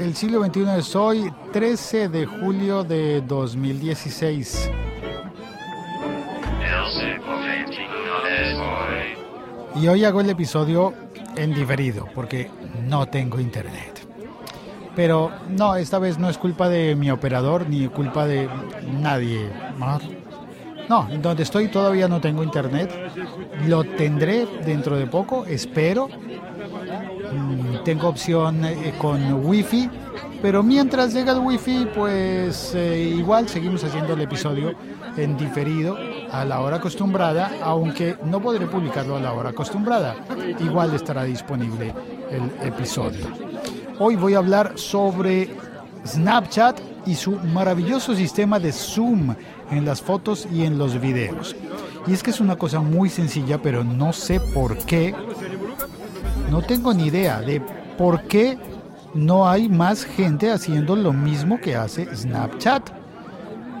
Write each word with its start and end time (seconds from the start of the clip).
El 0.00 0.16
siglo 0.16 0.42
XXI 0.42 0.78
es 0.78 0.96
hoy, 0.96 1.30
13 1.52 2.08
de 2.08 2.24
julio 2.24 2.84
de 2.84 3.20
2016. 3.20 4.70
Y 9.76 9.88
hoy 9.88 10.04
hago 10.06 10.22
el 10.22 10.30
episodio 10.30 10.94
en 11.36 11.52
diferido 11.52 12.08
porque 12.14 12.50
no 12.88 13.08
tengo 13.08 13.40
internet. 13.40 14.08
Pero 14.96 15.32
no, 15.50 15.76
esta 15.76 15.98
vez 15.98 16.18
no 16.18 16.30
es 16.30 16.38
culpa 16.38 16.70
de 16.70 16.96
mi 16.96 17.10
operador 17.10 17.68
ni 17.68 17.86
culpa 17.88 18.26
de 18.26 18.48
nadie. 19.02 19.50
No, 19.78 20.00
donde 21.22 21.44
estoy 21.44 21.68
todavía 21.68 22.08
no 22.08 22.20
tengo 22.20 22.42
internet. 22.42 22.92
Lo 23.68 23.84
tendré 23.84 24.46
dentro 24.64 24.96
de 24.96 25.06
poco, 25.06 25.46
espero. 25.46 26.08
Mm, 26.08 27.84
tengo 27.84 28.08
opción 28.08 28.64
eh, 28.64 28.92
con 28.98 29.46
wifi, 29.46 29.88
pero 30.42 30.64
mientras 30.64 31.14
llega 31.14 31.32
el 31.32 31.38
wifi, 31.38 31.86
pues 31.94 32.74
eh, 32.74 33.14
igual 33.16 33.48
seguimos 33.48 33.84
haciendo 33.84 34.14
el 34.14 34.22
episodio 34.22 34.74
en 35.16 35.36
diferido 35.36 35.96
a 36.32 36.44
la 36.44 36.60
hora 36.60 36.78
acostumbrada, 36.78 37.52
aunque 37.62 38.16
no 38.24 38.40
podré 38.40 38.66
publicarlo 38.66 39.16
a 39.16 39.20
la 39.20 39.32
hora 39.32 39.50
acostumbrada. 39.50 40.16
Igual 40.58 40.92
estará 40.94 41.22
disponible 41.22 41.94
el 42.30 42.66
episodio. 42.66 43.26
Hoy 44.00 44.16
voy 44.16 44.34
a 44.34 44.38
hablar 44.38 44.72
sobre 44.74 45.50
Snapchat 46.04 46.80
y 47.06 47.14
su 47.14 47.32
maravilloso 47.32 48.14
sistema 48.14 48.58
de 48.58 48.72
zoom 48.72 49.34
en 49.70 49.84
las 49.84 50.02
fotos 50.02 50.46
y 50.52 50.64
en 50.64 50.78
los 50.78 51.00
videos. 51.00 51.56
Y 52.06 52.12
es 52.12 52.22
que 52.22 52.30
es 52.30 52.40
una 52.40 52.56
cosa 52.56 52.80
muy 52.80 53.08
sencilla, 53.08 53.60
pero 53.62 53.84
no 53.84 54.12
sé 54.12 54.40
por 54.40 54.76
qué. 54.78 55.14
No 56.50 56.62
tengo 56.62 56.92
ni 56.94 57.06
idea 57.06 57.40
de 57.40 57.60
por 57.96 58.22
qué 58.22 58.58
no 59.14 59.48
hay 59.48 59.68
más 59.68 60.04
gente 60.04 60.50
haciendo 60.50 60.96
lo 60.96 61.12
mismo 61.12 61.60
que 61.60 61.76
hace 61.76 62.14
Snapchat, 62.14 62.90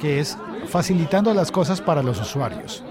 que 0.00 0.20
es 0.20 0.36
facilitando 0.68 1.32
las 1.34 1.50
cosas 1.50 1.80
para 1.80 2.02
los 2.02 2.20
usuarios. 2.20 2.84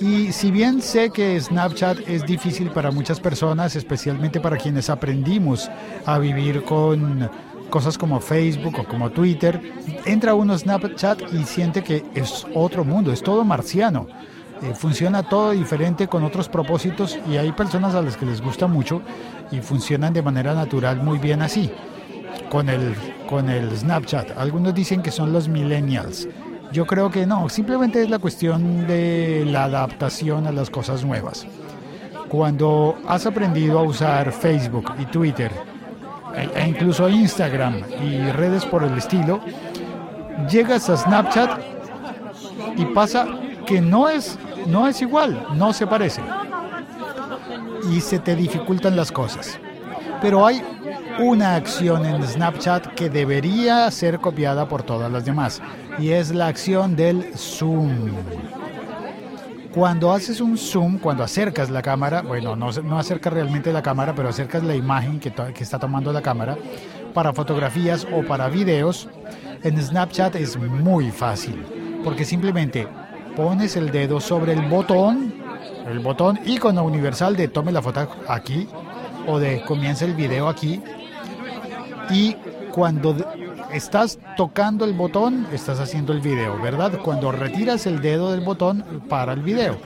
Y 0.00 0.32
si 0.32 0.50
bien 0.50 0.80
sé 0.80 1.10
que 1.10 1.38
Snapchat 1.38 2.08
es 2.08 2.24
difícil 2.24 2.70
para 2.70 2.90
muchas 2.90 3.20
personas, 3.20 3.76
especialmente 3.76 4.40
para 4.40 4.56
quienes 4.56 4.88
aprendimos 4.88 5.70
a 6.06 6.18
vivir 6.18 6.64
con 6.64 7.28
cosas 7.70 7.96
como 7.96 8.20
Facebook 8.20 8.74
o 8.78 8.84
como 8.84 9.10
Twitter, 9.10 9.60
entra 10.04 10.34
uno 10.34 10.52
a 10.52 10.58
Snapchat 10.58 11.32
y 11.32 11.44
siente 11.44 11.82
que 11.82 12.04
es 12.14 12.46
otro 12.54 12.84
mundo, 12.84 13.12
es 13.12 13.22
todo 13.22 13.44
marciano. 13.44 14.06
Eh, 14.62 14.74
funciona 14.74 15.22
todo 15.22 15.52
diferente 15.52 16.06
con 16.06 16.22
otros 16.22 16.48
propósitos 16.48 17.18
y 17.30 17.38
hay 17.38 17.52
personas 17.52 17.94
a 17.94 18.02
las 18.02 18.16
que 18.16 18.26
les 18.26 18.42
gusta 18.42 18.66
mucho 18.66 19.00
y 19.50 19.60
funcionan 19.60 20.12
de 20.12 20.20
manera 20.20 20.54
natural 20.54 21.02
muy 21.02 21.18
bien 21.18 21.40
así, 21.40 21.70
con 22.50 22.68
el, 22.68 22.94
con 23.28 23.48
el 23.48 23.74
Snapchat. 23.74 24.36
Algunos 24.36 24.74
dicen 24.74 25.00
que 25.00 25.10
son 25.10 25.32
los 25.32 25.48
millennials. 25.48 26.28
Yo 26.72 26.86
creo 26.86 27.10
que 27.10 27.26
no, 27.26 27.48
simplemente 27.48 28.02
es 28.02 28.10
la 28.10 28.18
cuestión 28.18 28.86
de 28.86 29.44
la 29.46 29.64
adaptación 29.64 30.46
a 30.46 30.52
las 30.52 30.68
cosas 30.68 31.04
nuevas. 31.04 31.46
Cuando 32.28 32.96
has 33.08 33.26
aprendido 33.26 33.78
a 33.78 33.82
usar 33.82 34.30
Facebook 34.30 34.92
y 35.00 35.06
Twitter 35.06 35.50
e 36.42 36.68
incluso 36.68 37.08
Instagram 37.08 37.82
y 38.02 38.30
redes 38.30 38.64
por 38.64 38.82
el 38.82 38.96
estilo, 38.96 39.40
llegas 40.50 40.88
a 40.88 40.96
Snapchat 40.96 41.60
y 42.76 42.84
pasa 42.86 43.26
que 43.66 43.80
no 43.80 44.08
es, 44.08 44.38
no 44.66 44.88
es 44.88 45.00
igual, 45.02 45.46
no 45.54 45.72
se 45.72 45.86
parece. 45.86 46.22
Y 47.90 48.00
se 48.00 48.18
te 48.18 48.36
dificultan 48.36 48.96
las 48.96 49.10
cosas. 49.10 49.58
Pero 50.20 50.46
hay 50.46 50.62
una 51.18 51.56
acción 51.56 52.04
en 52.06 52.22
Snapchat 52.22 52.94
que 52.94 53.10
debería 53.10 53.90
ser 53.90 54.20
copiada 54.20 54.68
por 54.68 54.82
todas 54.82 55.10
las 55.10 55.24
demás 55.24 55.60
y 55.98 56.10
es 56.10 56.34
la 56.34 56.46
acción 56.46 56.96
del 56.96 57.36
zoom. 57.36 58.10
Cuando 59.74 60.12
haces 60.12 60.40
un 60.40 60.58
zoom, 60.58 60.98
cuando 60.98 61.22
acercas 61.22 61.70
la 61.70 61.80
cámara, 61.80 62.22
bueno, 62.22 62.56
no, 62.56 62.72
no 62.72 62.98
acercas 62.98 63.32
realmente 63.32 63.72
la 63.72 63.82
cámara, 63.82 64.14
pero 64.14 64.28
acercas 64.28 64.64
la 64.64 64.74
imagen 64.74 65.20
que, 65.20 65.32
que 65.32 65.62
está 65.62 65.78
tomando 65.78 66.12
la 66.12 66.22
cámara 66.22 66.56
para 67.14 67.32
fotografías 67.32 68.06
o 68.12 68.22
para 68.22 68.48
videos, 68.48 69.08
en 69.62 69.80
Snapchat 69.80 70.36
es 70.36 70.56
muy 70.58 71.10
fácil, 71.10 71.64
porque 72.02 72.24
simplemente 72.24 72.88
pones 73.36 73.76
el 73.76 73.90
dedo 73.90 74.20
sobre 74.20 74.52
el 74.52 74.62
botón, 74.62 75.34
el 75.86 76.00
botón 76.00 76.40
icono 76.44 76.84
universal 76.84 77.36
de 77.36 77.48
tome 77.48 77.70
la 77.72 77.82
foto 77.82 78.08
aquí 78.28 78.66
o 79.26 79.38
de 79.38 79.62
comienza 79.64 80.04
el 80.04 80.14
video 80.14 80.48
aquí 80.48 80.82
y 82.10 82.36
cuando 82.72 83.16
estás 83.72 84.18
tocando 84.36 84.84
el 84.84 84.94
botón, 84.94 85.46
estás 85.52 85.80
haciendo 85.80 86.12
el 86.12 86.20
video, 86.20 86.60
¿verdad? 86.60 86.98
Cuando 87.02 87.32
retiras 87.32 87.86
el 87.86 88.00
dedo 88.00 88.32
del 88.32 88.40
botón, 88.40 88.84
para 89.08 89.32
el 89.32 89.42
video. 89.42 89.78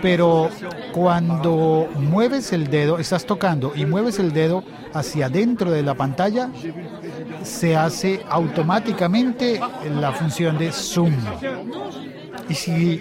Pero 0.00 0.48
cuando 0.92 1.88
mueves 1.96 2.52
el 2.52 2.68
dedo, 2.68 2.98
estás 2.98 3.24
tocando 3.24 3.72
y 3.74 3.86
mueves 3.86 4.18
el 4.18 4.32
dedo 4.32 4.64
hacia 4.92 5.26
adentro 5.26 5.70
de 5.70 5.82
la 5.82 5.94
pantalla, 5.94 6.50
se 7.42 7.76
hace 7.76 8.24
automáticamente 8.28 9.60
la 10.00 10.12
función 10.12 10.58
de 10.58 10.72
zoom. 10.72 11.14
Y 12.48 12.54
si, 12.54 13.00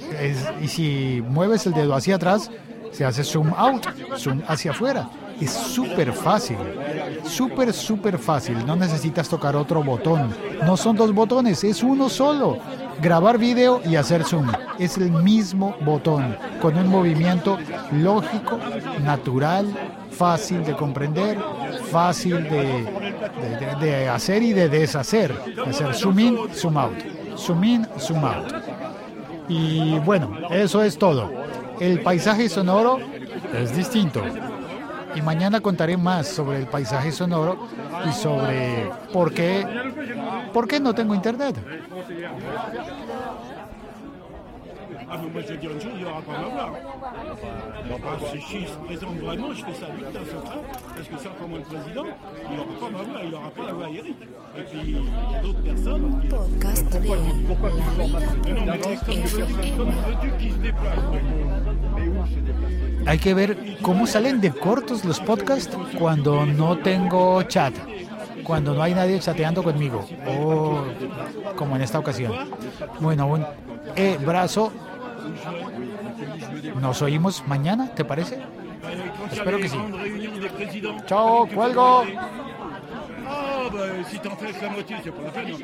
y 0.62 0.68
si 0.68 1.24
mueves 1.28 1.66
el 1.66 1.74
dedo 1.74 1.96
hacia 1.96 2.16
atrás, 2.16 2.50
se 2.92 3.06
hace 3.06 3.24
zoom 3.24 3.54
out, 3.56 3.86
zoom 4.18 4.42
hacia 4.48 4.72
afuera. 4.72 5.10
Es 5.41 5.52
súper 5.52 6.13
fácil, 6.13 6.57
súper, 7.24 7.74
súper 7.74 8.19
fácil. 8.19 8.63
No 8.63 8.75
necesitas 8.75 9.28
tocar 9.28 9.56
otro 9.56 9.84
botón. 9.84 10.29
No 10.63 10.78
son 10.78 10.96
dos 10.96 11.12
botones, 11.12 11.63
es 11.63 11.81
uno 11.81 12.09
solo. 12.09 12.59
Grabar 13.02 13.40
video 13.40 13.81
y 13.84 13.96
hacer 13.96 14.24
zoom. 14.24 14.52
Es 14.78 14.97
el 14.97 15.12
mismo 15.12 15.75
botón, 15.81 16.38
con 16.62 16.78
un 16.78 16.88
movimiento 16.88 17.57
lógico, 17.91 18.59
natural, 19.03 19.68
fácil 20.12 20.63
de 20.63 20.75
comprender, 20.75 21.40
fácil 21.90 22.44
de, 22.44 22.88
de, 23.81 24.09
hacer 24.09 24.44
y 24.44 24.53
de 24.53 24.69
deshacer. 24.69 25.35
Hacer 25.66 25.96
zoom 25.96 26.19
in, 26.19 26.38
zoom 26.53 26.78
out. 26.78 26.94
Zoom 27.35 27.63
in, 27.63 27.88
zoom 27.97 28.23
out. 28.23 28.53
Y 29.50 29.97
bueno, 30.06 30.31
eso 30.52 30.84
es 30.84 31.00
todo. 31.00 31.31
El 31.79 32.02
paisaje 32.02 32.47
sonoro 32.47 33.00
es 33.59 33.75
distinto. 33.75 34.22
Y 35.16 35.22
mañana 35.22 35.60
contaré 35.60 35.98
más 35.98 36.28
sobre 36.28 36.60
el 36.60 36.68
paisaje 36.68 37.12
sonoro 37.12 37.68
y 38.08 38.14
sobre 38.14 38.90
por 39.12 39.34
qué, 39.34 39.66
por 40.54 40.68
qué 40.68 40.80
no 40.80 40.94
tengo 40.94 41.16
internet. 41.16 41.56
Ah, 45.14 45.18
mais. 45.18 45.46
Ah, 45.46 45.60
la 63.06 63.12
Hay 63.12 63.18
que 63.20 63.34
ver 63.34 63.58
cómo 63.82 64.08
salen 64.08 64.40
de 64.40 64.52
cortos 64.52 65.04
los 65.04 65.20
podcasts 65.20 65.76
cuando 66.00 66.46
no 66.46 66.78
tengo 66.78 67.44
chat, 67.44 67.74
cuando 68.46 68.74
no 68.74 68.82
hay 68.82 68.94
nadie 68.94 69.20
chateando 69.20 69.62
conmigo, 69.62 70.08
o 70.26 70.86
como 71.58 71.76
en 71.76 71.82
esta 71.82 72.00
ocasión. 72.00 72.32
Bueno, 73.02 73.28
un 73.28 73.46
e 73.96 74.18
brazo. 74.18 74.72
Nos 76.80 77.02
oímos 77.02 77.44
mañana, 77.48 77.94
¿te 77.94 78.06
parece? 78.06 78.40
Espero 79.32 79.58
que 79.58 79.70
sí. 79.70 79.78
Chao, 81.06 81.48
cuelgo. 81.48 82.04
Ah, 83.72 83.78
bah, 83.78 84.03
si 84.09 84.20
t'en 84.20 84.35
fais 84.35 84.52
la 84.62 84.70
moitié, 84.70 84.96
c'est 85.03 85.12
pas 85.12 85.23
la 85.23 85.32
peine. 85.32 85.56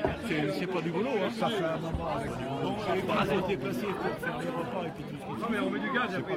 C'est 0.57 0.67
pas 0.67 0.81
du 0.81 0.91
boulot. 0.91 1.09
Hein. 1.09 1.29
Ça 1.37 1.49
fait 1.49 1.63
un 1.63 1.77
moment 1.77 2.15
avec 2.15 2.31
Bon, 2.61 2.75
les 2.95 3.01
bras 3.01 3.23
ont 3.23 3.47
été 3.47 3.57
placés 3.57 3.81
pour 3.81 4.27
faire 4.27 4.39
des 4.39 4.47
repas 4.47 4.85
et 4.85 4.91
puis 4.95 5.03
tout 5.03 5.35
ce 5.35 5.41
Non, 5.41 5.47
mais 5.49 5.59
on 5.59 5.69
met 5.69 5.79
du 5.79 5.91
gaz, 5.91 6.15
après, 6.15 6.33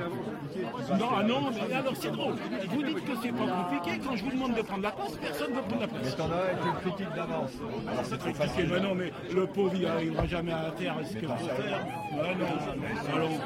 il 0.57 0.97
Non, 0.99 1.09
ah 1.17 1.23
non, 1.23 1.41
mais 1.51 1.75
alors 1.75 1.95
c'est 1.97 2.11
drôle. 2.11 2.35
Vous 2.71 2.83
dites 2.83 3.05
que 3.05 3.13
c'est 3.23 3.33
pas 3.33 3.47
compliqué. 3.47 4.01
Quand 4.05 4.17
je 4.17 4.25
vous 4.25 4.31
demande 4.31 4.55
de 4.55 4.63
prendre 4.63 4.83
la 4.83 4.91
place, 4.91 5.13
personne 5.17 5.51
ne 5.51 5.57
veut 5.57 5.63
prendre 5.63 5.81
la 5.83 5.89
place. 5.89 6.03
Mais 6.05 6.11
t'en 6.13 6.31
as 6.31 6.67
une 6.67 6.81
critique 6.81 7.15
d'avance. 7.15 7.53
Alors 7.89 8.05
c'est 8.05 8.19
très 8.19 8.35
facile. 8.35 8.69
Mais 8.73 8.81
non, 8.81 8.95
mais 8.95 9.13
le 9.33 9.47
pauvre, 9.47 9.73
il 9.75 9.83
n'arrivera 9.83 10.27
jamais 10.27 10.53
à 10.53 10.73
terre. 10.77 10.97
Est-ce 11.01 11.17
que 11.17 11.27
vous 11.27 11.37
faire 11.37 11.87
Mais 12.13 12.35
non, 12.35 13.15
allons. 13.15 13.39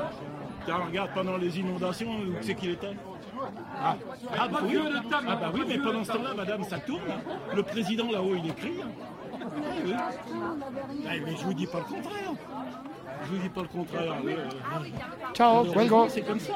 Tiens, 0.65 0.77
regarde, 0.87 1.11
pendant 1.15 1.37
les 1.37 1.59
inondations, 1.59 2.11
où 2.11 2.35
c'est 2.41 2.55
qu'il 2.55 2.71
était? 2.71 2.97
Ah, 3.83 3.97
ah, 4.39 4.49
bah 4.49 4.59
oui. 4.65 4.79
ah 5.13 5.37
bah 5.37 5.53
oui, 5.55 5.61
mais 5.69 5.79
pendant 5.79 6.05
ce 6.05 6.13
temps-là, 6.13 6.35
madame, 6.35 6.65
ça 6.65 6.79
tourne. 6.79 7.01
Le 7.55 7.63
président 7.63 8.11
là-haut, 8.11 8.35
il 8.37 8.51
écrit. 8.51 8.75
Eh 8.81 9.87
oui. 9.87 9.95
Eh, 11.13 11.21
mais 11.21 11.37
je 11.37 11.45
vous 11.45 11.55
dis 11.55 11.67
pas 11.67 11.79
le 11.79 11.85
contraire. 11.85 12.33
Je 13.25 13.29
vous 13.31 13.43
dis 13.43 13.49
pas 13.49 13.63
le 13.63 13.69
contraire. 13.69 14.15
Ciao, 15.35 15.67
C'est 16.09 16.23
comme 16.23 16.41
ça. 16.41 16.53